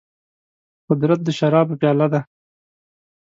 [0.89, 2.21] قدرت د شرابو پياله ده.